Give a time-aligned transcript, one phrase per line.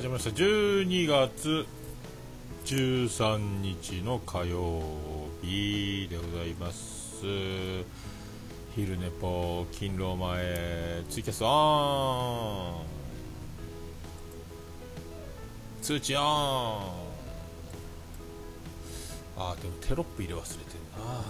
[0.00, 0.30] 始まりました。
[0.30, 1.66] 12月
[2.64, 4.80] 13日の火曜
[5.42, 7.20] 日でございます。
[8.74, 12.86] 昼寝ぽ勤労前ツイキャスオン。
[15.82, 16.22] 通知オン。
[19.36, 21.24] あでもテロップ入れ忘れてるな。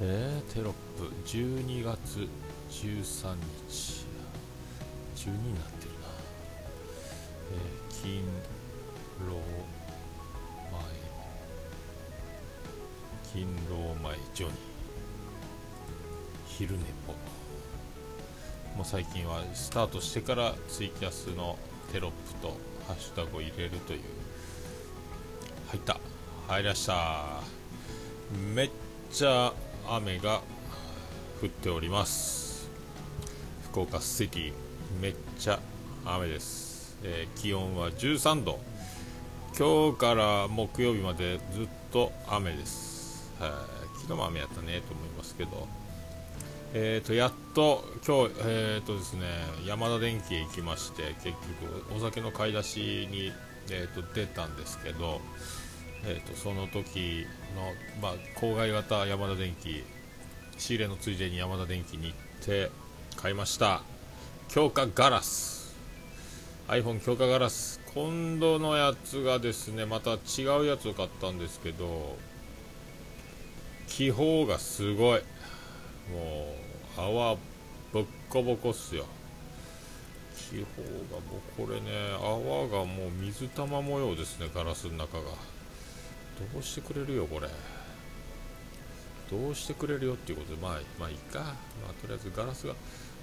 [0.00, 1.08] えー、テロップ。
[1.24, 2.28] 12月
[2.72, 3.36] 13
[3.68, 4.06] 日。
[5.14, 5.97] 12になってる。
[7.52, 8.22] えー、勤
[9.28, 9.36] 労
[13.32, 14.54] 前勤労前ジョニー。
[16.46, 17.12] 昼寝ぽ
[18.76, 21.58] もう最近はスタートしてからツイキャスの
[21.92, 22.56] テロップと
[22.86, 24.00] ハッシュタグを入れるという。
[25.68, 25.98] 入った。
[26.48, 27.40] 入りました。
[28.54, 28.70] めっ
[29.12, 29.52] ちゃ
[29.88, 30.42] 雨が
[31.42, 32.68] 降っております。
[33.70, 34.52] 福岡シティ。
[35.00, 35.60] めっちゃ
[36.04, 36.67] 雨です、
[37.02, 38.58] えー気温は13度。
[39.58, 43.50] 今日から木曜日までずっと雨です、はい。
[44.00, 45.66] 昨日も雨やったねと思いますけど。
[46.74, 49.22] えー、とやっと今日、えーとですね、
[49.66, 53.32] 山田電機へ行きまして結局お酒の買い出しに、
[53.70, 55.20] えー、と出たんですけど、
[56.04, 57.26] えー、とその時
[57.56, 59.82] の、まあ、郊外型山田電機
[60.58, 62.70] 仕入れのついでに山田電機に行って
[63.16, 63.82] 買いました。
[64.48, 65.57] 強化ガラス。
[66.68, 67.80] iPhone 強化ガラス。
[67.94, 72.16] 今度のやつがですねまた違うやつを買ったんですけど
[73.86, 75.22] 気泡がすごい。
[76.12, 76.54] も
[76.98, 77.36] う泡
[77.92, 79.06] ボッコボコっすよ。
[80.36, 80.60] 気泡
[81.20, 85.22] がもうこれね泡がもう水玉模様ですねガラスの中が。
[86.52, 87.48] どうしてくれるよこれ。
[89.30, 91.46] どうしてくれるよっていうことでまあまあいいか、ま
[91.90, 92.74] あ、とりあえずガラスが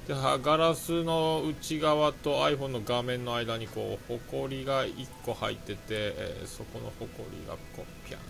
[0.08, 8.22] でガラスの内側と iPhone の画面の間にこうホコリが1個入ってて、えーそこのホコリがこうピャーン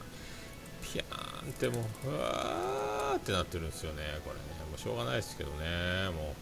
[0.82, 1.04] ピャ
[1.48, 4.42] ンってもううわーってなってるんですよねこれね。
[4.72, 5.56] もうしょうがないですけどね
[6.16, 6.34] も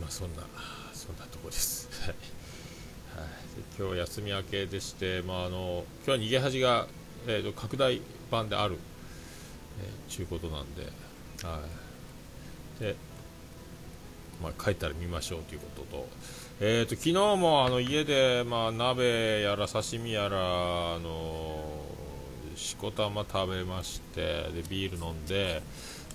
[0.00, 0.02] う。
[0.02, 0.42] まあそんな
[0.92, 1.88] そんなとこです。
[2.02, 2.08] はい。
[2.08, 2.16] はい。
[3.78, 6.88] で今日休み明けでしてまああの今日は逃げ恥が、
[7.28, 8.76] えーと拡大版である
[9.80, 10.82] えーちゅうことなんで
[11.44, 11.89] はい。
[12.80, 12.96] で
[14.42, 16.08] まあ、帰ったら見ましょうということと,、
[16.60, 21.62] えー、と昨日もあの家で、まあ、鍋やら刺身やらあの
[22.56, 25.62] しこたま食べましてでビール飲んで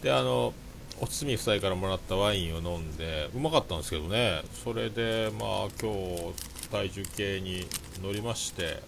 [0.01, 0.53] であの
[1.01, 4.43] おつみ夫妻からもらったワインを飲んでうまかったんですけどね。
[4.63, 7.67] それでまあ今日体重計に
[8.01, 8.81] 乗りまして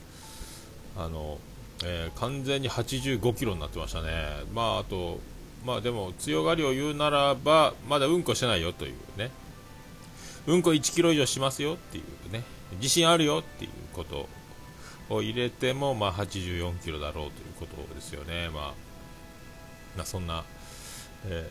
[0.96, 1.38] あの、
[1.84, 4.10] えー完全に85キロになってましたね。
[4.54, 5.20] まああと
[5.68, 9.32] まあでも強がりを言うならばまだうんこしてないよというね。
[10.48, 12.44] うんこ1キロ以上しますよっていうね。
[12.80, 14.30] 自信あるよっていうこと
[15.10, 18.50] を入れてもまあ84キロだろうということですよね。
[18.50, 18.74] ま
[20.00, 20.46] あそんな、
[21.26, 21.50] え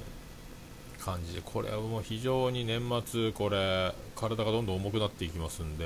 [1.03, 1.43] ー感じで。
[1.45, 5.85] これはもう非常に年末これ体がどんどん重くなっていきますんで、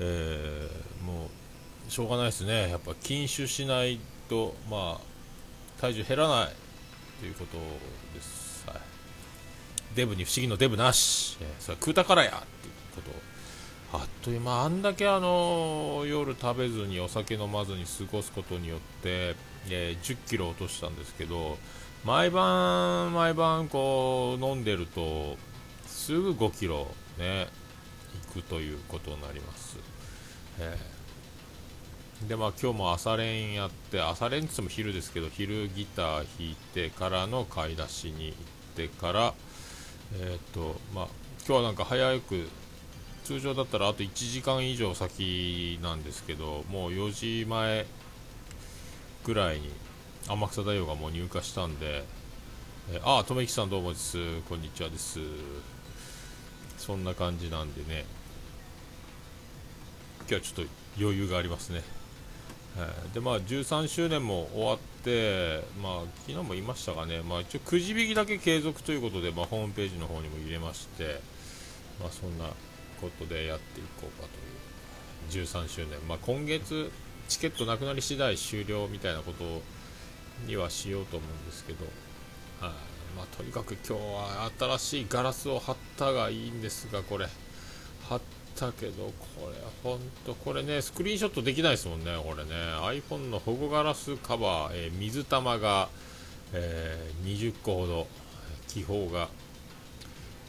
[0.00, 1.28] えーも
[1.86, 2.70] うしょうがないですね。
[2.70, 6.69] やっぱ禁酒しないとまあ体重減らない。
[7.20, 7.58] ということ
[8.14, 8.80] です、はい、
[9.94, 13.10] デブに不思議のデブなし、えーそれは食うたからやっていうこと。
[13.92, 19.34] あっという間あんだけあの夜食べずにお酒飲まずに過ごすことによって、
[19.68, 21.58] えー10キロ落としたんですけど
[22.04, 25.36] 毎晩毎晩こう飲んでると
[25.86, 26.86] すぐ5キロ
[27.18, 27.48] ね
[28.14, 29.76] いくということになります、
[30.58, 30.89] えー
[32.28, 38.36] でまあ今日も朝練やって朝練って言っても昼ですけど昼ギター弾いてからの買い出しに行っ
[38.76, 39.34] てから
[40.14, 41.08] えーっとまあ
[41.46, 42.48] 今日はなんか早く
[43.24, 47.86] 通常だったらあと1時間以上先なんですけどもう4時前
[49.24, 49.70] ぐらいに
[50.28, 52.04] 天草大王がもう入荷したんで、
[52.92, 54.18] えーああ、とめきさんどうもです、
[54.48, 55.18] こんにちはです。
[56.78, 58.04] そんな感じなんでね、
[60.20, 61.99] 今日はちょっと余裕がありますね。
[62.76, 71.20] はいで、まあ、13周年も終わって、まあ、昨日も言いましたがね、まあ、一応くじ引きだけ継続ということで、まあ、ホームページの方にも入れまして、
[72.00, 72.44] まあ、そんな
[73.00, 74.60] ことでやっていこうかという。
[75.30, 76.90] 13周年、まあ、今月
[77.28, 79.62] チケットなくなり次第終了みたいなこと
[80.46, 81.84] にはしようと思うんですけど、
[82.60, 82.72] はい。
[83.16, 87.26] まあ、とにかく今日は新しいガラスを貼ったがいいんですがこれ。
[88.60, 89.04] たけど
[89.36, 92.50] これ本当これねスクリーンショットできないですもんねこれね。
[92.82, 95.88] iPhone の保護ガラスカバー、えー水玉が、
[96.52, 98.06] えー20個ほど
[98.68, 99.28] 気泡が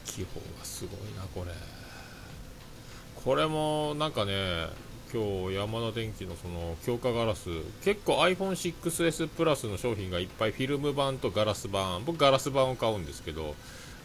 [0.04, 1.52] 気泡がすごいなこれ。
[3.24, 4.66] これもなんかね
[5.12, 7.48] 今日山田電機のその強化ガラス
[7.84, 13.54] 結構 iPhone6S プラスの商品がいっぱいフィルム版とガラス版僕ガラス版を買うんですけど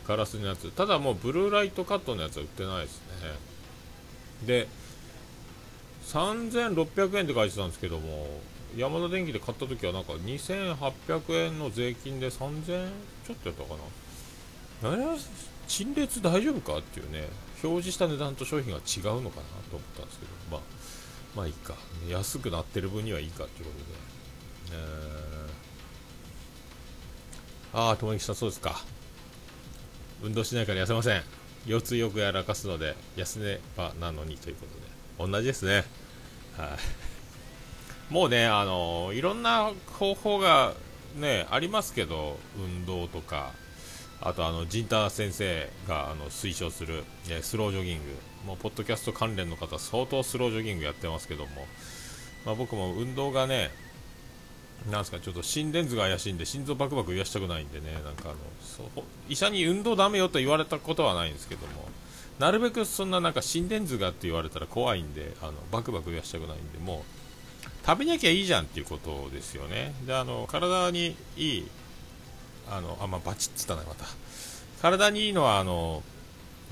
[0.08, 0.72] ガラスのやつ。
[0.72, 3.57] ただもうブルーライトカットのやつは売ってないですね。
[4.46, 4.68] で
[6.06, 8.40] 3600円って書いてたんですけども
[8.78, 12.92] 山田電機で買った時はなんか2800円の税金で3000円
[13.26, 13.76] ちょっとやったか
[14.82, 14.94] な。
[14.94, 15.16] あれは
[15.68, 17.28] 陳列大丈夫かっていうね
[17.64, 20.62] 表示した値段と商品が違うのかなと思ったんですけどまあ
[21.36, 21.76] まあいいか。
[22.10, 24.78] 安くなってる分にはいいかということで、
[27.74, 28.82] えー、ああ友樹さんそうですか。
[30.24, 31.24] 運動しないから痩せません。
[31.68, 35.32] 腰痛よくやらかすので痩せねばなのにということで。
[35.32, 35.84] 同じですね。
[36.58, 36.78] は
[38.10, 40.74] い、もうねあのいろんな方法が
[41.16, 43.52] ねありますけど運動とか
[44.22, 48.04] あとあの陣太先生があの推奨する、ね、スロージョギング。
[48.46, 51.50] もうポッドキャスト関連の方相当スロージョギングやってますけども、
[52.46, 53.72] まあ、僕も運動がね
[54.92, 61.74] なんすかちょっと心電図が怪しいんで心臓バクバク言わしたくないんでねなんかあのそう医者に運動ダメよと言われたことはないんですけども
[62.40, 67.18] なるべくそんななんか心電図がって言われたら怖いんであのバクバク言わしたくないんでもう
[67.86, 69.94] 食べなきゃいいじゃんっていうことですよね。
[70.06, 71.68] であの体にいい
[72.70, 74.06] あのあまあ、バチッつったなまた。
[74.82, 76.04] 体にいいのはあの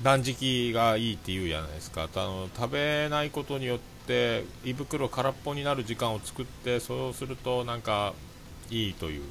[0.02, 2.02] 断食がいいって言うじゃないですか。
[2.14, 3.95] あの食べないことによって
[4.64, 8.14] 胃袋空っぽになる時間を作ってそうするとなんか
[8.70, 9.22] いいという。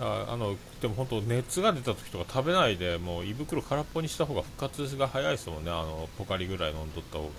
[0.00, 5.70] ああのでも本当熱が出た時とか食べないでもう胃袋空っぽにした方が復活が早いですもんね。
[5.70, 7.30] あのポカリぐらい飲んどった方が。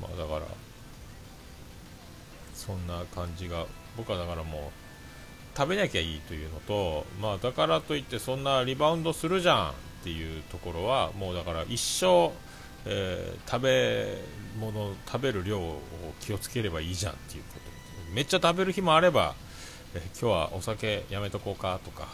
[0.00, 0.42] まあだから
[2.54, 3.66] そんな感じが
[3.96, 4.60] 僕はだからもう
[5.56, 9.72] 食べなきゃいいというのと、まあ、だからといってそんなリバウンドするじゃんっ
[10.04, 12.30] ていうところはもうだから一生、
[12.86, 14.16] えー、食べ
[14.58, 15.80] 物食べる量を
[16.20, 17.58] 気をつければいいじゃんっていうこ
[18.08, 19.34] とめっちゃ食べる日もあれば、
[19.94, 22.08] えー、今日はお酒やめとこうかとか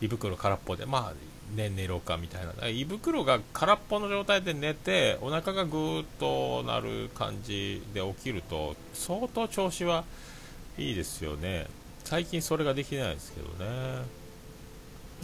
[0.00, 10.04] 胃袋空っぽでまあね寝ろうかみたいな胃袋が空っぽの状態で寝てお腹がぐーっとなる感じで起きると相当調子は
[10.78, 11.66] いいですよね。
[12.04, 14.22] 最近それができないですけどね。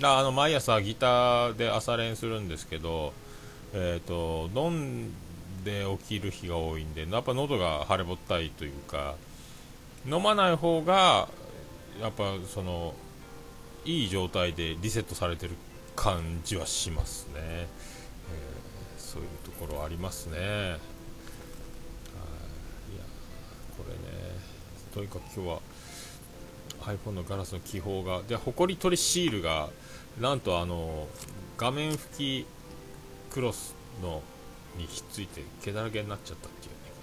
[0.02, 3.12] あの毎朝ギターで朝練するんですけど、
[3.72, 5.12] えーと、飲ん
[5.64, 9.16] で起きる日が多いんでやっぱ喉が腫れぼったいというか
[10.06, 11.28] 飲まない方が
[12.00, 12.94] やっぱその
[13.84, 15.54] いい状態でリセットされてる
[15.96, 17.66] 感じはしますね、えー、
[18.96, 20.36] そういうところありますね。
[20.38, 20.40] い。
[20.40, 20.78] や
[23.76, 23.98] これね
[24.94, 25.60] とにかく今日は
[26.82, 29.68] iPhone のガラスの気泡がで埃取りシールが
[30.20, 31.08] なんとあの
[31.56, 32.46] 画面拭き
[33.30, 34.22] クロスの
[34.76, 37.00] にひっついて毛だらけになっちゃったっていうねこ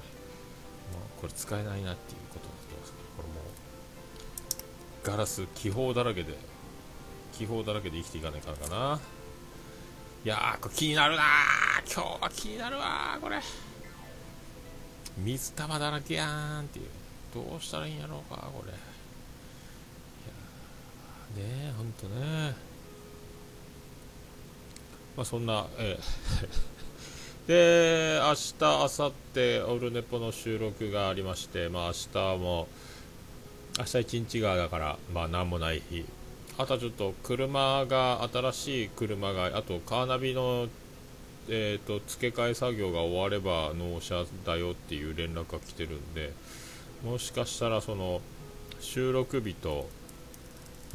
[0.94, 6.38] れ,、まあ、これ使えないなっていうことになってますけどこれもうガラス気泡だらけで
[7.34, 9.00] 気泡だらけで生きていかないからかな。
[10.24, 11.24] いやーこれ気になるな
[11.86, 13.40] 今日は気になるわこれ。
[15.18, 16.86] 水玉だらけやんっていう。
[17.34, 18.72] どうしたらいいんやろうかこれ。
[18.72, 18.74] い
[21.42, 22.56] やねえほんとね。
[25.16, 26.76] まあそんなええ。
[28.18, 32.68] で明日明後日オルネポの収録がありましてまあ明日も
[33.78, 36.06] 明日一日がだからまあ何もない日。
[36.58, 40.70] あとはちょっと車が新しい車があとカーナビの
[41.48, 46.34] えーと、付け替え作業が終われば納車だよっていう連絡が来てるんで
[47.04, 48.22] もしかしたらその
[48.80, 49.88] 収録日と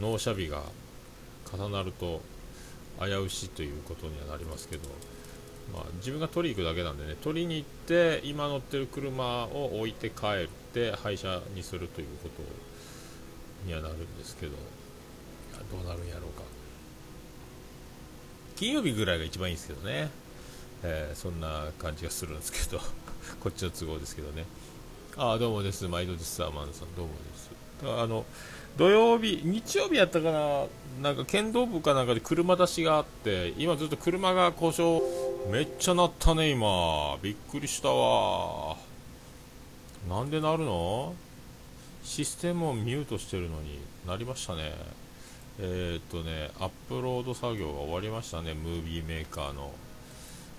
[0.00, 0.62] 納車日が
[1.52, 2.20] 重なると
[3.00, 4.88] 危うしということにはなりますけど、
[5.72, 12.42] まあ、自分が取りに行くだけなんでね取りに行って今乗ってる車を置いて帰って廃車にするということ
[13.66, 14.52] にはなるんですけど
[15.72, 16.42] どうなるんやろうか。
[18.56, 20.10] 金曜日ぐらいが一番いいんですけどね、
[20.82, 22.82] えー、そんな感じがするんですけど
[23.40, 24.44] こっちの都合ですけどね。
[25.16, 25.88] ああどうもです。
[25.88, 26.36] 毎度です。
[26.36, 27.50] サーマンさんどうもです。
[27.82, 28.26] あの
[28.76, 30.66] 土曜日、日曜日やったかな、
[31.02, 35.02] なんか剣道部かなんかで車出しがあって、今ずっと車が故障、
[35.50, 37.18] めっちゃ鳴ったね、今。
[37.22, 38.76] びっくりしたわ。
[40.08, 41.14] なんで鳴るの？
[42.02, 44.72] システムをミュートしてるのになりましたね。
[45.58, 49.70] えー、っとね、アップロード作業が終わりましたね、ムービーメーカーの。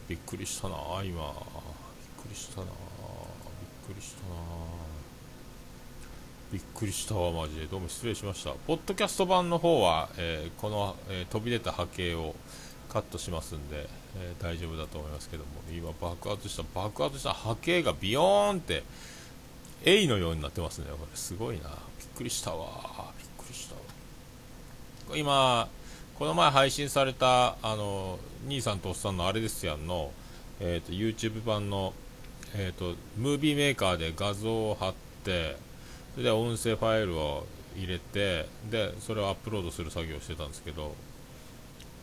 [0.07, 1.03] びっくりしたな、今。
[1.03, 1.15] びっく
[2.29, 2.73] りしたな、びっ
[3.87, 4.80] くりしたな。
[6.51, 7.65] びっくりしたわ、マジで。
[7.65, 8.51] どうも失礼しました。
[8.67, 12.35] ポッドキャスト版の方は、えー、この、えー、飛び出た波形を
[12.89, 15.49] カットしますんで、えー、大丈夫だと思いますけども。
[15.71, 18.83] 今爆発した爆発した波形がビヨーンって
[19.85, 20.87] エイのようになってますね。
[20.91, 21.69] これすごいな。
[21.69, 23.13] びっくりしたわ。
[23.17, 25.17] びっくりしたわ。
[25.17, 25.69] 今
[26.19, 30.11] この前配信されたあの兄さんとおっさんのあれですやんの、
[30.59, 31.93] えーと、YouTube 版の、
[32.55, 34.93] えーと、ムービーメーカーで画像を貼っ
[35.23, 35.70] て
[36.13, 40.93] それで音声ファイルを入れてでそれをアップロードする作業をしてたんですけど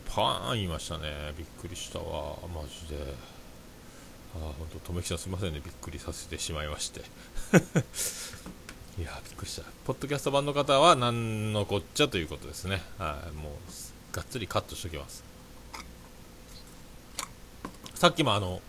[0.09, 1.03] パーン言いましたね。
[1.37, 2.35] びっくりしたわ。
[2.53, 3.13] マジで。
[4.35, 5.61] あ本当、とめきさんすみませんね。
[5.63, 7.01] びっくりさせてしまいまして。
[8.99, 9.63] いやびっくりした。
[9.85, 12.81] ポッドキャスト版の方は何のこっちゃということですね。
[12.97, 13.35] はい。
[13.35, 15.23] もうがっつりカットしておきます。
[17.93, 18.61] さっきもあの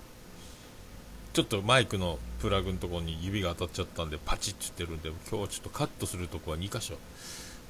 [1.32, 6.94] ちょっとマイクのプラグのところに指が当たっちゃったんでパチッと言ってるんで今日はちょっとカットするとこは2箇所、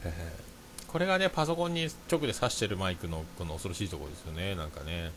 [0.04, 4.54] えー、これがねパソコンに直で挿してるマイクのこの恐ろしいところですよね。
[4.54, 5.10] なんかね。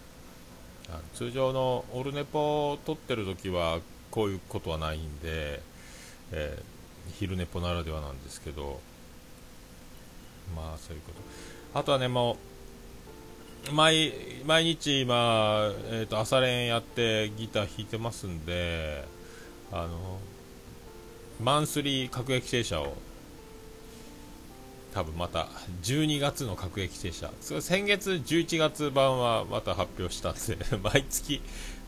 [1.16, 3.80] 通常のオルネポを撮ってる時は
[4.12, 5.62] こういうことはないんで、
[6.32, 8.82] えー、昼寝ぽならではなんですけど。
[10.56, 11.12] まあそういうこ
[11.74, 11.80] と。
[11.80, 12.38] あとはね、も
[13.70, 14.14] う、毎
[14.46, 19.06] 毎日今、えーと、朝練やってギター弾いてますんで、
[19.74, 20.20] あの、
[21.42, 22.96] マンスリー各駅停車を、
[24.94, 25.48] 多分また
[25.82, 31.42] 12月の各駅停車、先月11月版はまた発表したんで、 毎月、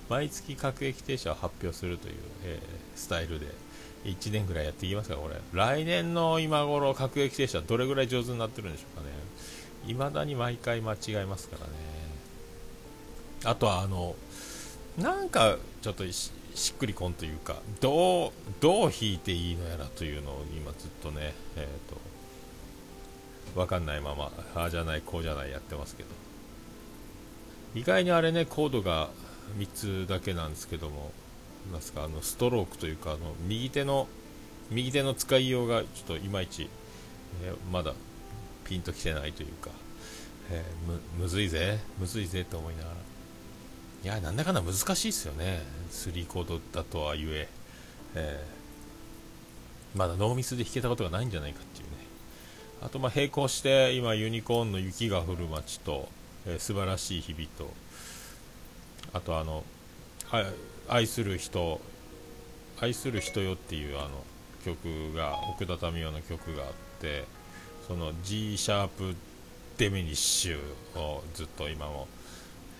[0.09, 3.47] 毎月各駅停車を発表するという、えー、スタイルで。
[4.05, 5.35] 1年ぐらいやっていきますか、これ。
[5.51, 9.11] 来年の今頃、各駅停車、どれぐらい上手になってるんでしょうかね。
[9.87, 11.73] 未だに毎回間違えますからね
[13.43, 14.15] あとはあの
[14.97, 16.03] なんかちょっと
[16.55, 18.31] しっくりこんというかどう
[18.61, 26.09] どう弾いていいのやらというのを今ずっとねえっ、ー、と分かんないままああじゃないこうじゃないやってますけど。
[27.75, 29.09] 意外にあれねコードが
[29.57, 31.11] 3つだけなんですけども
[31.73, 34.07] なんすかあのストロークというかあの右手の
[34.71, 36.69] 右手の使いようがちょっといまいち、
[37.43, 37.93] えー、まだ
[38.63, 39.69] ピンときてないというか、
[40.51, 42.95] えー、むむずいぜむずいぜと思いながら。
[44.03, 45.61] いやなんだかんだ難しいですよね。
[45.91, 47.47] 3コードだとはゆえ。
[48.15, 51.91] えー、まだノーミスで弾けたことがないんじゃないかっていうね。
[52.81, 56.07] あとまあ並行して今ユニコーンの雪が降る街と、
[56.45, 57.73] えー、素晴らしい日々と
[59.13, 59.63] あとあの
[60.87, 61.79] 愛する人
[62.79, 64.23] 愛する人よっていうあの
[64.65, 67.25] 曲が奥田民生の曲があって
[67.87, 69.15] その G シャープ
[69.77, 72.07] デミニッシュをずっと今も、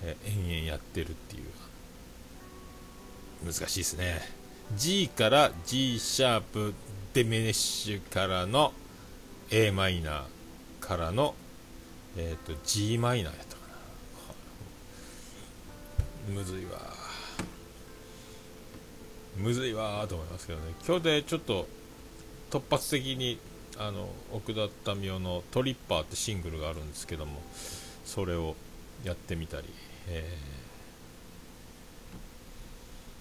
[0.06, 1.44] え延々やってるっていう。
[3.44, 4.22] 難しいですね。
[4.76, 6.74] G から G シャープ
[7.14, 8.74] デミニッシュからの
[9.52, 10.24] a マイナー
[10.80, 11.36] からの、
[12.18, 13.62] えーと、G マイナーやったか
[16.30, 16.34] な。
[16.34, 16.82] むずいわ。
[19.38, 20.74] むずいわと思いますけどね。
[20.88, 21.68] 今日でちょっと
[22.50, 23.40] 突発的に
[23.78, 27.42] あの奥田民生の「トリッパー」ってシングルがあるんですけども
[28.06, 28.56] それを
[29.04, 29.68] やってみたり、
[30.08, 30.38] え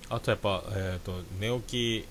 [0.09, 2.07] ー、あとやっぱ、えーと、寝起き。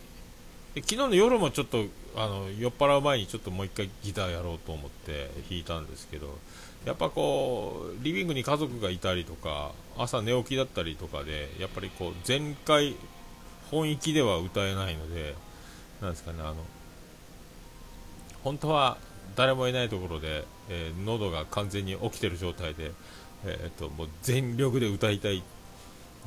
[0.75, 6.39] 昨日の夜もちょっとあの酔っ払う前にちょっともう一回ギターやろうと思って弾いたんですけど
[6.83, 12.95] やっぱこうリビングに家族がいたりとか朝寝起きだったりとかでやっぱりこう全開
[13.69, 15.35] 本域では歌えないので
[16.01, 16.55] なんですかねあの
[18.43, 18.97] 本当は
[19.35, 22.91] 誰もいないところで、えー、喉が完全に起きてる状態で、
[23.45, 25.43] えー、っともう全力で歌いたい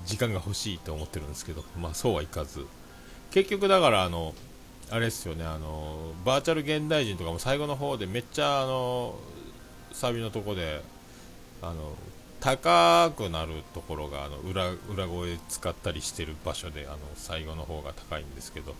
[0.04, 2.66] 時間が欲しいと思ってるんですけど、まあ、そうはいかず。
[3.30, 4.34] 結局だからあの
[4.90, 9.16] あれですよねあのバーチャル現代人とかも最後の方でめっちゃあの
[9.92, 10.80] サビのとこで
[11.60, 11.94] あの
[12.40, 18.74] 高くなるところがあの裏裏声使ったりしてる場所であの最後の方が高いんですけど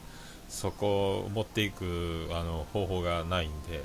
[0.49, 3.83] そこを持っていくあの方法がないんで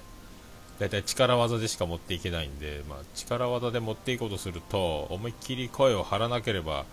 [0.81, 6.85] 大体力技でしか持っていけないんで、まあ、力技で持っていこうとすると思いっきり声を張らなければ、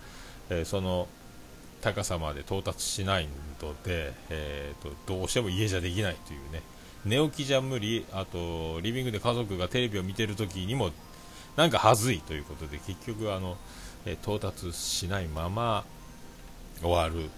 [0.51, 1.07] えー、その
[1.81, 3.27] 高さまで到達しない
[3.59, 6.61] ので、えーと、どうしても家じゃできないというね。
[7.03, 8.05] 寝起きじゃ無理。
[8.11, 10.91] あとリビングで家族がテレビを見てる時にも
[11.55, 13.57] なんかはずいということで結局あの、
[14.05, 15.83] えー、到達しないまま
[16.79, 17.31] 終わる。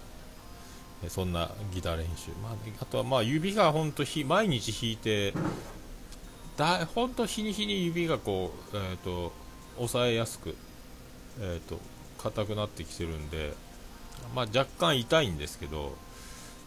[1.08, 5.34] そんなギター練習、まあ、あとはまあ指が本当毎日弾いて
[6.62, 9.32] だ本当日に日に指がこう、えーと、
[9.78, 10.54] 押さえやすく、
[11.40, 11.80] えーと、
[12.22, 13.52] 硬くなってきてるんで、
[14.32, 15.96] まあ、若干痛いんですけど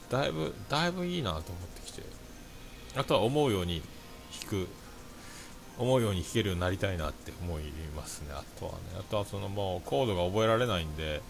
[0.10, 2.04] だいぶだいぶいいなと思ってきて
[2.98, 3.82] あとは思うように
[4.42, 4.68] 弾く
[5.78, 7.64] 思うように弾けるようになりたいなって思い
[7.96, 8.78] ますねあとはね。
[9.00, 11.22] あとはそのもうコードが覚えられないんで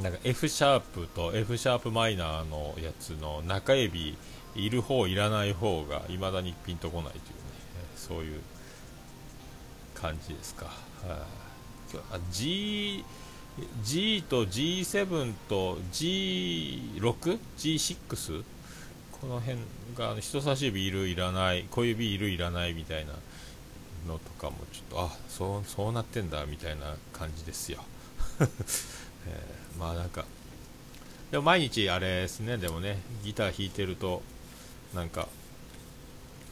[0.00, 4.16] なんか F シャープと F シャープマイナーのやつの中指
[4.54, 7.26] いる方いらない方が未だにピンとこないというね
[7.96, 8.40] そういう
[9.94, 10.72] 感じですか、は
[12.12, 13.04] あ、G,
[13.82, 18.44] G と G7 と G6G6
[19.20, 19.58] この辺
[19.96, 23.12] が人差し指いるいらない小指いるいらないみたいな
[24.06, 27.84] のとかもちょっとあそうそうなってんだみたいな感じですよ、
[28.40, 28.48] えー、
[29.78, 30.24] まあなんか
[31.30, 34.22] でも毎日あれですねでもねギター弾いてると
[34.94, 35.28] なんか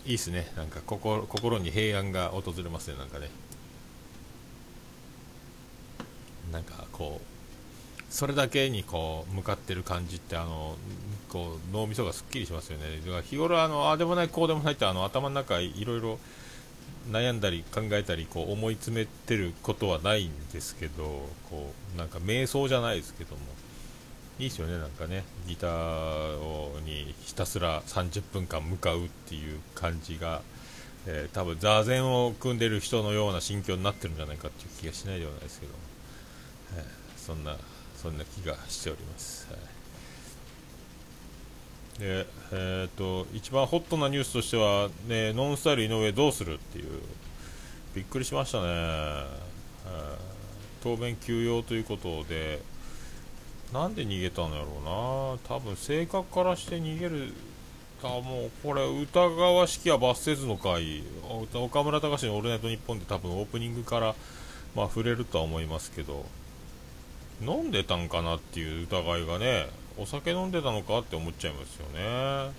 [0.06, 0.50] いいっすね。
[0.56, 3.28] なんか心心に平安が訪れますねなんかね。
[6.50, 10.76] なんかこうそれだけにこう向かってる感じってあの
[11.28, 12.86] こう脳みそがすっきりしますよね。
[13.24, 16.18] 日頃あのあでもないこうでもないってあの頭の中いろいろ
[17.10, 23.40] 悩んだり考えたりこう思い詰めてることはないんですけどこうなんか瞑想じゃないですけども。
[24.40, 25.22] いいですよねなんかね。
[25.46, 25.70] ギター
[26.38, 30.40] をにひたすら30分間向かうっていう感じが、
[31.06, 35.78] えー、多分座禅を組んでる人のような心境になってるんじゃないかっていう気がしないではないですけども、
[36.78, 36.84] えー、
[37.18, 37.54] そんな
[37.96, 39.46] そんな気がしております。
[39.50, 39.79] はい。
[41.98, 46.86] でえーと、一番ホットなニュースとしては、ね、ノンスタイル井上どうするっていう
[47.94, 49.26] びっくりしましたね、えー、
[50.82, 52.62] 当面休養ということで
[53.72, 55.56] なんで逃げたんだろうな。
[55.56, 57.32] 多分性格からして逃げる
[58.02, 61.02] あもうこれ歌川式は罰せずの回。
[61.54, 64.14] 岡村隆史の「オールナイトニッポン」で多分オープニングから、
[64.74, 66.24] まあ、触れるとは思いますけど
[67.42, 69.68] 飲んでたんかなっていう疑いがね
[69.98, 72.50] お酒飲んでたのかって思っちゃいますよね、え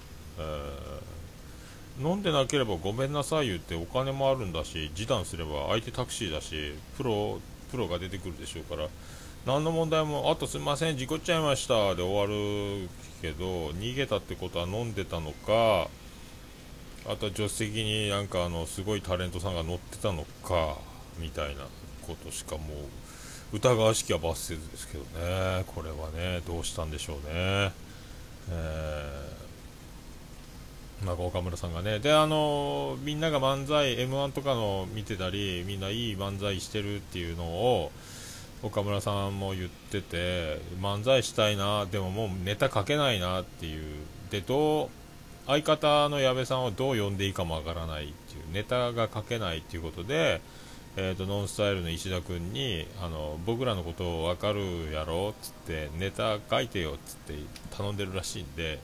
[2.00, 7.40] ー、飲んでなければごめんなさい言ってお金もあるんだし示談すれば相手タクシーだしプロ
[7.72, 8.90] プロが出てくるでしょうから
[9.46, 12.90] 何の問題もあとすみません事故っちゃいましたで終わる
[13.22, 15.88] けど逃げたってことは飲んでたのか
[17.08, 20.78] あとは助手席になんかあのすごいタレントさんが乗ってたのか
[21.18, 21.64] みたいな
[22.06, 22.68] ことしかもう
[23.54, 27.74] 疑わしきは罰せずですけどね、これはね、どうしたんでしょうね。
[28.50, 37.92] えー、なんか岡村さんがね、で、あのみんなが漫才、m 1とかの見てたり、みんないい漫才してるっていうのを、
[38.64, 43.98] 岡村さんも言ってて、漫才したいな、でももうネタ書けないなっていう、
[44.30, 44.90] で、どう、
[45.48, 50.40] 相方の矢部さんをどう呼んでいいかもわからないっていう、ネタが書けないっていうことで、
[50.98, 57.36] えーと、ノンスタイルの石田君にあの僕らのことを分かるやろっつってネタ書いてよっつって
[57.76, 58.80] 頼んでるらしいんで、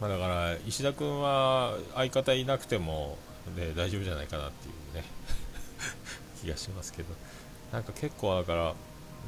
[0.00, 3.18] まあ、だから石田君は相方いなくても、
[3.56, 5.04] ね、大丈夫じゃないかなっていうね
[6.42, 7.14] 気がしますけど
[7.70, 8.74] なんか結構だから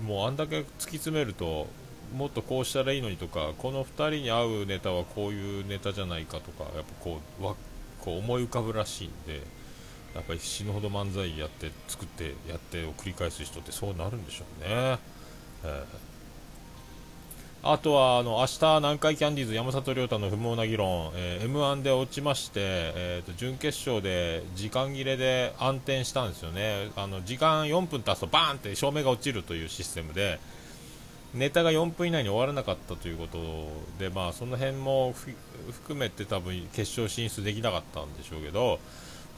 [0.05, 0.67] もうあんだけ突き
[0.99, 1.69] 詰めると
[2.13, 7.55] もっとこうしたらいいのにとかこの2人に合うネタはこういうネタじゃないかとかやっぱこうわ
[8.01, 9.56] こう思い浮かぶらしいんで。
[10.17, 14.99] やっぱり死ぬほど漫才やって作ってやってを繰り返す人ってそうなるんでしょうね、
[15.63, 26.91] えー、あとはあの明日南海キャンディーズ山里亮太の不毛な議論、えー、m 1で落ちまして、えーと、準決勝で時間切れで暗転したんですよね。
[26.97, 30.41] あの時間4分経つとバーンって照明が落ちるというシステムで
[31.35, 33.39] ネタが4分以内に終わらなかったということ
[33.99, 35.13] で、まあ、その辺も
[35.73, 38.79] 含めて多分決勝進出できなかったんでしょうけど。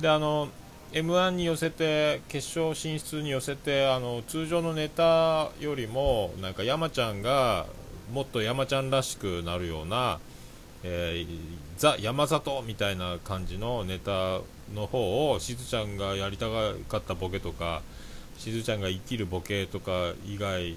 [0.01, 0.49] であの
[0.91, 7.67] m 1に寄せて決勝進出に寄せてあの通常のネタよりもなんか山ちゃんが
[8.11, 10.19] もっと山ちゃんらしくなるような、
[10.83, 11.39] えー、
[11.77, 14.41] ザ・山里みたいな感じのネタ
[14.75, 16.47] の方をしずちゃんがやりた
[16.89, 17.83] かったボケとか
[18.39, 20.77] しずちゃんが生きるボケとか以外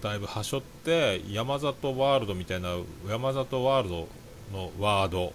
[0.00, 2.76] だいぶはしょって山里ワールドみたいな
[3.08, 4.08] 山里ワールド
[4.52, 5.32] のワード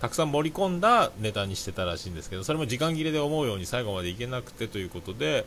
[0.00, 5.46] たくさん盛り込んだネタにしてたらしいんですけどそれも時間切れで思うように最後までいけなくてということで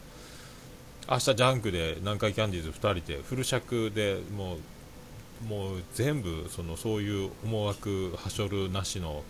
[1.10, 4.60] 明日ジャンクで南海キャンディーズ2人でフル尺でもう
[5.48, 9.24] もう全部そのそういう思惑はしょるなしの、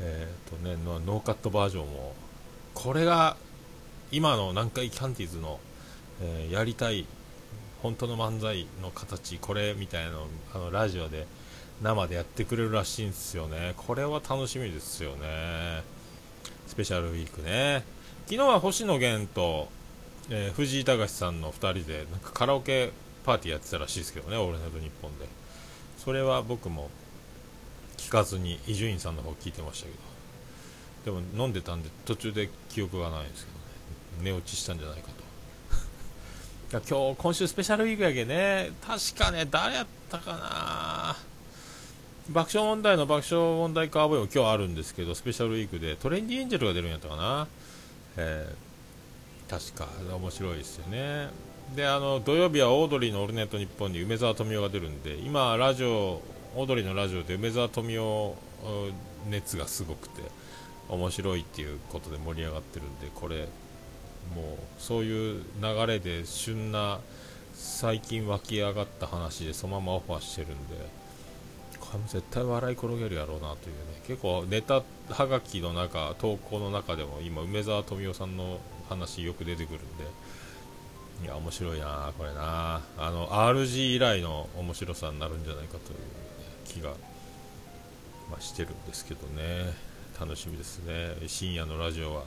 [0.00, 2.14] えーとね、ノーカットバージョンを
[2.72, 3.36] これが
[4.10, 5.60] 今の南海キャンディーズの、
[6.22, 7.06] えー、やりたい
[7.82, 11.26] 本当の漫才の形これみたいなのあのラジオで
[11.82, 13.74] 生でやってくれるらしいんですよね。
[13.76, 15.82] これは楽しみですよね。
[16.66, 17.84] スペシャルウィークね。
[18.26, 19.68] 昨日は星野源と、
[20.30, 22.92] えー、藤井隆さんの2人でなんかカラオケ
[23.24, 25.26] パーティーやってたらしいですけどね、オールナイトニッポンで。
[25.98, 26.90] それは僕も
[27.96, 30.14] 聞かずに伊集院さんの方聞いてましたけど。
[31.04, 33.64] でも飲んでたんで途中で記憶がないんですけどね
[34.22, 35.08] 寝落ちしたんじゃないか
[36.70, 41.16] と 今日今週スペシャルウィークやけね確かね誰やったかな
[42.30, 47.46] 爆笑問題の爆笑問題カーボーイも今日あるんですけどスペシャルウィークでトレンディエンジェルが出るんやったかな、
[48.16, 51.28] えー、確か面白いですよね。
[51.76, 56.22] であの土曜日はオードリーの「オールネットニッポン」に梅沢富美男が出るんで今ラジオ
[56.56, 58.36] オードリーのラジオで梅沢富美男
[59.30, 60.22] 熱がすごくて
[60.88, 63.48] 面白いっていうことで盛り上がってるんでこれ
[64.34, 64.46] もう
[64.78, 67.00] そういう流れで旬な
[67.54, 71.03] 最近湧き上がった話でそのままオファーしてるんで
[71.94, 74.02] これも絶対笑い転げるやろうなというね。
[74.04, 80.04] 結構ネタはがきの中投稿の中でも今梅沢富美男さんの話よく出てくるんで。
[81.22, 82.82] いや面白いなこれな。
[82.98, 86.04] あの RG 以来の面白さになるんじゃないかという、ね、
[86.64, 86.90] 気が、
[88.28, 89.72] まあ、してるんですけどね。
[90.18, 91.14] 楽しみですね。
[91.28, 92.24] 深夜のラジオは、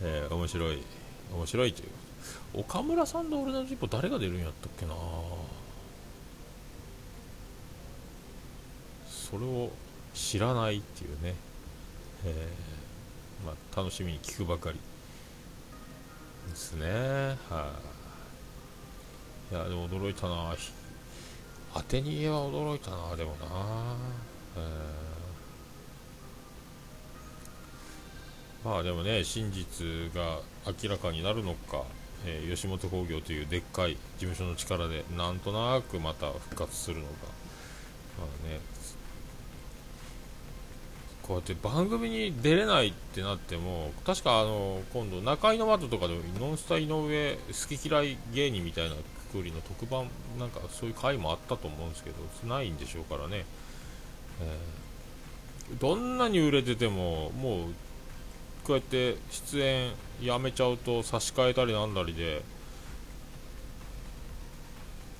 [0.00, 0.82] えー、面白い
[1.30, 1.88] 面白いという
[2.60, 4.94] 岡村さんの俺のジッポ誰が出るんやったっけな。
[9.30, 9.70] それを
[10.12, 11.34] 知らないっていうね、
[12.26, 14.78] えー、まあ、楽しみに聞くばかり。
[16.50, 16.86] ですね。
[17.48, 17.72] は
[19.50, 20.54] い、いやでも驚いたな。
[21.72, 23.16] 当てに家は驚いたな。
[23.16, 23.96] でもな、
[24.56, 31.82] えー、まあでもね真実が明らかになるのか、
[32.26, 37.10] えー、吉本興業というでっかい事務所の力でなんとなくまた復活するのか、
[38.18, 38.60] まあね、
[41.26, 50.06] こうやって番組に出れないってなっても確かあの今度中井の窓とかでもノンスタ井上好き嫌い芸人みたいなくくりの特番
[50.38, 53.44] なんかそういう回もあったと思うんですけどないんでしょうからね、
[54.40, 57.74] えー、どんなに売れててももう
[58.64, 62.42] こうやって出演やめちゃうと差し替えたりなんだりで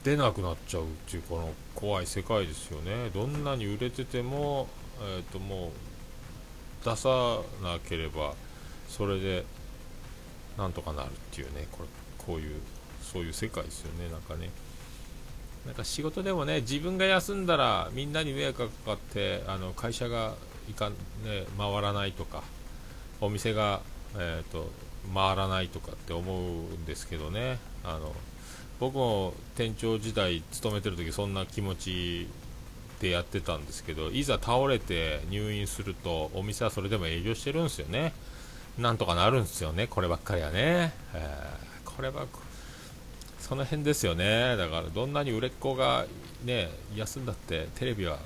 [0.05, 3.11] 出なくなっちゃうっていうこの怖い世界ですよね。
[3.14, 4.69] どんなに売れてても、
[5.01, 5.94] えー、ともう
[6.85, 8.35] 出さなければ
[8.88, 9.44] それで
[10.59, 12.61] なんとかなるっていうねこれこういう
[13.03, 14.51] そういう世界ですよねなんかね。
[15.66, 20.35] なんか仕事でもね自分が休んだらみんなに迷惑がかかってあの会社が
[20.68, 20.92] いかん、
[21.25, 22.42] ね、回らないとか
[23.20, 23.81] お店が、
[24.16, 24.70] えーと、
[25.14, 27.59] 回らないとかって思うんですけどね。
[27.83, 28.12] あの
[28.81, 32.27] 僕も店長時代勤めてる時そんな気持ち
[33.01, 38.13] でやってたんですけどいざ倒れて入院するとお店はそれでも営業してるんですよね。
[38.79, 42.27] なんとかなるんですよねこればっかりはね、えー、これば
[43.39, 44.57] その辺ですよね。
[44.57, 46.07] だからどんなに売れっ子が
[46.45, 48.19] ね休んだってテレビは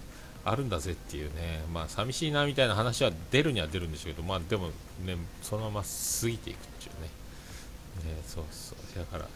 [0.45, 4.69] あるんだぜっていうね、まあ寂しいなみたいな話は出るには出るんでしょうけど、まあでも
[5.05, 9.27] ね、そのまま過ぎていくっていうね、ねそうそう、だから、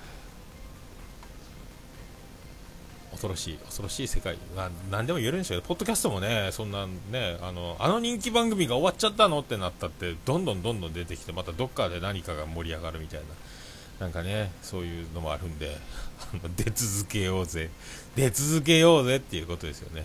[3.13, 13.27] 恐ろしい、恐ろしい世界、まあ、何でも言えるんでしょうけど、ポッドキャストもね、そんなね、あのあの人気番組が終わっちゃったのってなったって、どんどんどんどん出てきて、またどっかで何かが盛り上がるみたいな。
[14.01, 15.77] なんかね、そういうのもあるんで、
[16.57, 17.71] 出続けようぜ、
[18.17, 20.05] 出続けようぜっていうことですよね。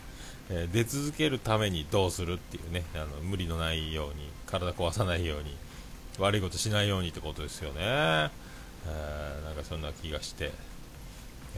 [0.49, 5.55] えー、出続けるためにどうするっていうねあの無理のないように体壊さないように
[6.19, 10.51] 悪いことしないようにってことですよね、えー、なんかそんな気がして、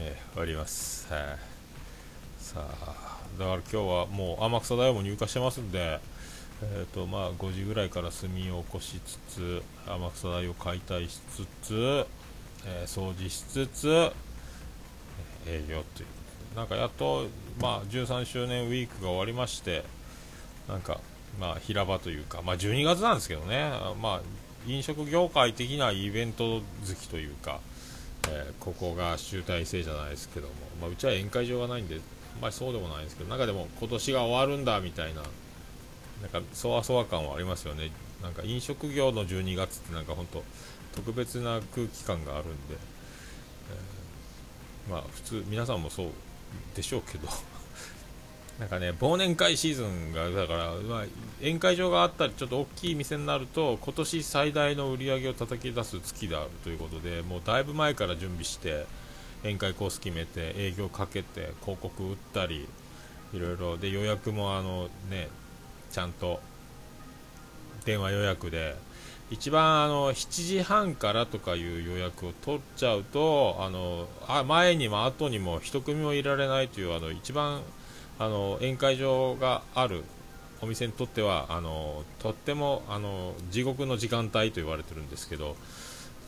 [0.02, 6.00] えー、おります、えー、さあだから今日はもう天草大も入荷してますんで
[6.62, 12.06] えーとまあ、5時ぐらいから炭を起こしつつ天草大を解体しつつ、
[12.66, 14.12] えー、掃除しつつ
[15.46, 17.28] 営業というなんかやっと、
[17.62, 19.84] まあ、13周年ウィークが終わりまして
[20.68, 21.00] なんか、
[21.40, 24.20] まあ、平場というか、まあ、12月なんですけどね、まあ、
[24.66, 27.60] 飲食業界的なイベント好きというか、
[28.30, 32.00] えー、ここが集大成じゃないですけども、まあ、うちは宴会場がないんで、
[32.40, 35.22] まあ、そうでもないんですけどなんかでも今年が終わるんだみたいな
[36.22, 37.90] なんかそわそわ感はありますよね。
[38.22, 40.44] なんか飲食業の12月ってなんか本当
[40.94, 42.76] 特別な空気感があるんで、
[44.88, 46.08] えー、まあ普通皆さんもそう
[46.76, 47.28] でしょうけど。
[48.60, 51.04] なんかね忘年会シーズンがだから、まあ、
[51.40, 58.84] 宴会場があったりちょっと大きい店になると今年最大の売り上げを叩き出す月であるということでもうだいぶ前から準備して
[59.42, 62.68] 宴会コース決めて営業かけて広告売ったり
[63.32, 63.78] いろいろ。
[63.78, 65.28] で予約もあのね
[65.90, 66.40] ちゃんと
[67.86, 68.76] 電話予約で
[69.30, 77.62] 一番あの7時半からとかいう予約を取っちゃうとあのあ前にも後にも1組もいられないというあの一番
[78.20, 80.04] あの宴会場がある
[80.60, 85.56] お店にとってはあのとってもあの地獄の時間帯と言われてるんですけど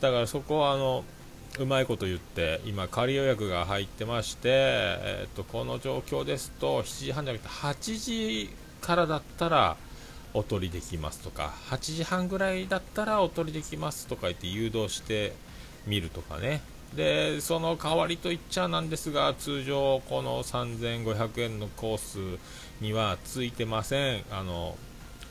[0.01, 1.05] だからそこはあの
[1.59, 8.49] うまいこと言って今、仮予約が入ってまして、えー、とこの状況ですと7時半じゃなくて8時
[8.81, 9.77] からだったら
[10.33, 15.33] お取りできますとか8時半ぐらいだったらお取りできますとか言って誘導して
[15.85, 16.61] みるとかね。
[16.95, 22.39] でその代わりといっちゃなんですが通常この3500円のコース
[22.81, 24.23] にはついてません。
[24.31, 24.77] あの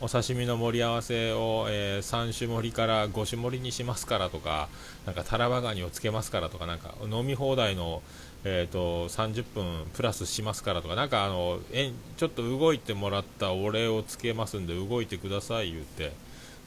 [0.01, 4.69] お刺身の盛り合わせを、えー、3種盛りから5種盛りにしますからとか
[5.07, 8.03] なんかタラバガニをつけますからとかなんか飲み放題の、
[8.43, 16.11] えーと、30分プラスしますからとかなんかあのえちょっと動いてもらったお礼をつけますんで動いてください言って。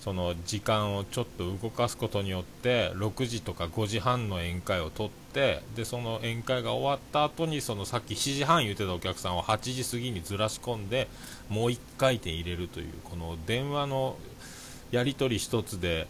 [0.06, 11.08] その時間をちょっと動かすことによって6時とか5時半の宴会を取ってでその宴会が終わった後にそのさっき7時半言ってたお客さんを8時過ぎにずらし込んで
[11.50, 14.16] もう1回転入れるというこの電話の
[14.92, 16.06] やり取り1つで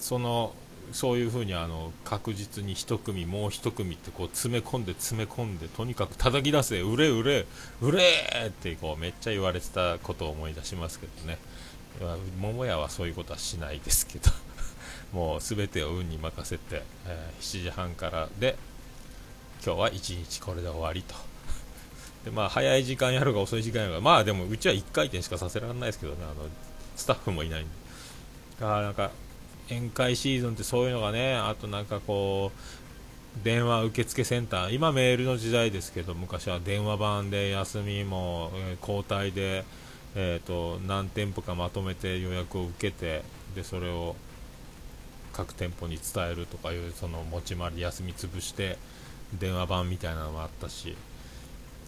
[0.00, 0.52] その
[0.90, 7.46] そういうふうにあの確実に1組、もう1組ってこう詰め込んで詰め込んでとにかく叩き出せ、売れ売れ
[7.80, 8.02] 売れ
[8.48, 11.38] ってこうめっちゃ言われてたことを思い出しますけどね。
[12.40, 14.30] 桃屋はそういうことはしないですけど
[15.12, 18.56] もう全てを運に任せて、えー、7時半からで
[19.64, 21.14] 今日は1日これで終わりと。
[22.24, 26.48] でまあ早い時間やるか遅い時間やるかまあでもうちは1回転しかさせられないですけどねあの
[26.94, 27.70] スタッフもいないんで。
[28.60, 29.10] あなんか
[29.68, 39.64] 宴会シーズンってそういうのがねあとなんかこう電話受付センター今メールの時代ですけど昔は電話番で休みも、えー、交代で
[40.14, 43.22] えーと、何店舗かまとめて予約を受けて
[43.54, 44.14] でそれを
[45.32, 48.76] 各店舗に伝えるとかいうその持ち回り休み潰して
[49.38, 50.94] 電話番みたいなのもあったし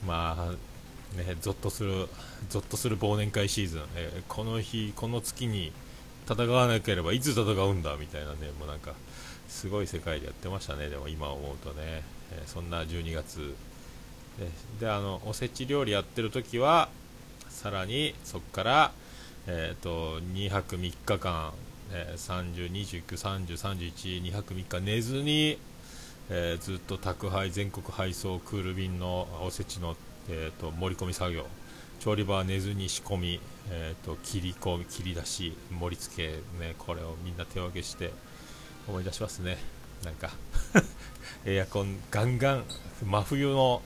[0.07, 2.09] まあねゾッとする
[2.49, 5.73] ゾッとする忘年会シーズン、えー、この日この月に
[6.27, 8.93] 戦わなければいつ戦うんだみたいなねもうなんか
[9.49, 13.55] すごい世界でやってましたねでも今思うとね、えー、そんな12月。
[14.39, 14.49] で
[14.81, 16.89] であのおせち料理やってる時は
[17.55, 18.93] さらにそこから、
[19.47, 21.53] えーと、2泊3日間、
[21.93, 25.59] えー、30、29、30、31、2泊3日寝ずに、
[26.31, 29.97] えー、ずっと宅配、全国配送、クール便のおせちの、
[30.29, 31.47] えーと、盛り込み作業、
[32.01, 33.41] 調理場は寝ずに仕込み、
[33.71, 38.11] えーと、切り込み、切り出し、盛り付け、ね、これをみんな手分けして
[38.89, 39.59] 思い出しますね。
[40.05, 40.33] なんか
[41.47, 42.65] エアコンガンガン
[43.05, 43.81] 真冬の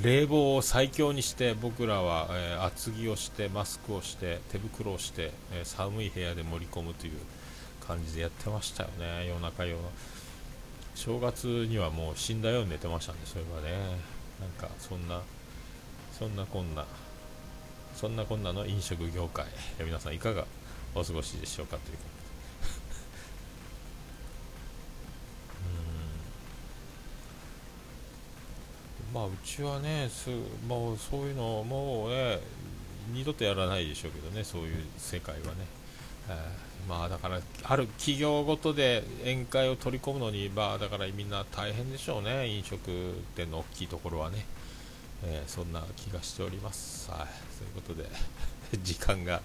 [0.00, 7.12] 冷房を最強にして僕らは、えー、厚着をしてマスクをして手袋をして、えー、寒い部屋で盛り込むという
[7.86, 9.26] 感じでやってましたよね。
[9.28, 9.76] 夜中夜
[10.94, 13.18] 正月にはもう死んだように寝てましたね。
[13.24, 13.96] それはね。
[14.40, 15.20] なんかそんな
[16.18, 16.84] そんなこんな
[17.94, 19.46] そんなこんなの飲食業界、
[19.84, 20.46] 皆さんいかが
[20.94, 21.98] お過ごしでしょうかという
[29.12, 30.30] まあうちはねす
[30.66, 32.38] もうそういうのもうね
[33.12, 35.52] 二度とやらないでしょうけどねそういう世界はね、
[36.28, 42.80] えー、まあだからある企業ごとで宴会を取り込むのにまあだからみんな大変でしょうね飲食
[43.34, 44.46] 店の大きいところはね、
[45.24, 47.10] えー、そんな気がしております。
[47.10, 47.20] はい。
[47.58, 48.08] そういうことで
[48.82, 49.42] 時間が、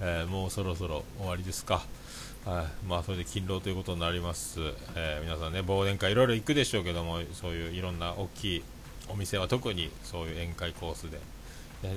[0.00, 1.84] えー、もうそろそろ終わりですか。
[2.46, 4.58] はい、まあそれで勤労ということになります、
[4.96, 8.64] えー、皆さんね忘年会いろいろ行くでしょうけどもそういういろんな大きい
[9.08, 11.18] お店は特にそういう宴会コースで。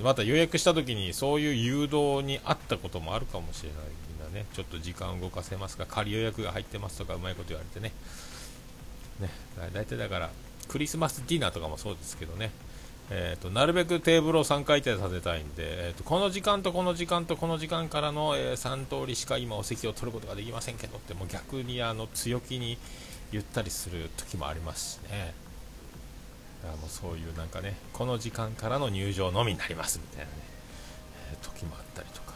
[0.02, 3.78] また予約した時にそういう誘導にあったこともあるかもしれない
[4.10, 4.46] みんなね。
[4.52, 7.92] ちょっと時間を動かせますが仮予約が入ってますとかうまいこと言われてね。
[9.20, 9.30] ね
[9.72, 10.30] 大体だから
[10.68, 12.50] クリスマスディナーとかもそうですけどね。
[13.08, 22.78] えーと、なるべくテーブルを3回転させたいんで、えーと、この時間とこの時間とこの時間からの、えー、3通りしか今お席を取ることができませんけどってもう逆にあの強気に
[23.30, 25.45] 言ったりする時もありますしね。
[26.66, 30.32] だからもうそういうなんかねこの時間からの入場のみになりますみたいなね、
[31.32, 32.26] えー、時もあったりとか。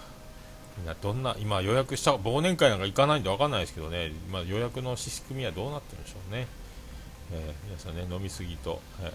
[0.78, 6.46] みんなどんな今予約した忘年会なんか行かないんで分かんないですけどね、ま、予約の仕組みはどうなってるんでしょうね、
[7.32, 9.12] えー、皆さんね飲みすぎと、えー、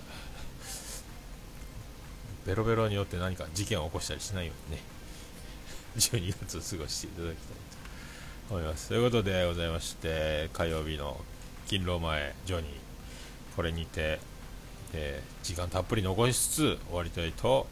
[2.47, 4.83] ベロベロによって何か事件を起こしたりしないようにね
[5.97, 7.55] 12月を過ごしていただきたい
[8.49, 8.89] と思います。
[8.89, 11.19] ということでございまして火曜日の
[11.65, 12.71] 勤労前ジョニー
[13.55, 14.19] これにて
[14.93, 17.67] えー、時間たっぷり残しつつ終わりたいと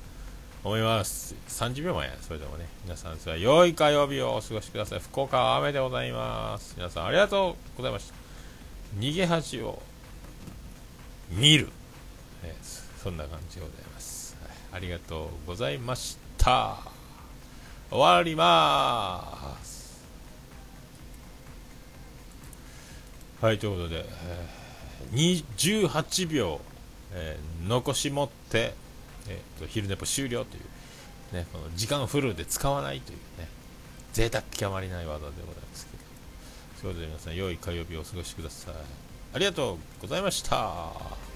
[0.64, 1.36] 思います。
[1.48, 5.00] 30秒前それでもね皆さんそれは良い火曜日をお過ごしください。
[5.00, 6.76] 福岡は雨でございます。
[6.78, 8.16] 皆さんありがとうございました。
[8.98, 9.82] 逃げ恥を
[11.30, 11.70] 見る、
[12.44, 14.38] えー、そんな感じでございます、
[14.72, 16.78] ありがとうございました。
[17.90, 20.04] 終わります。
[23.42, 25.44] はいということで、えー、
[25.90, 26.62] 18秒、
[27.14, 28.74] えー、残し持って、
[29.28, 33.48] えーと、昼寝ぽ終了という、ね、この時間フルで使わないというね
[34.14, 36.04] 贅沢極まりない技でございますけど。
[36.82, 38.74] ということで皆さん良い火曜日をお過ごしください。
[39.34, 41.33] ありがとうございました。